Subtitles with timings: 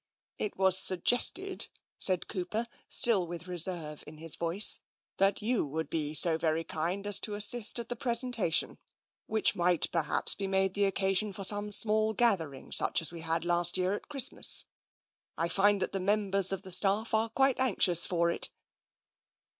[0.45, 1.67] "It was suggested,"
[1.99, 4.79] said Cooper, still with reserve in his voice,"
[5.19, 8.79] that you would be so very kind as to assist at the presentation,
[9.27, 13.45] which might perhaps be made the occasion for some small gathering such as we had
[13.45, 14.65] last year at Christmas.
[15.37, 18.49] I find that the members of the staff are quite anxious for it."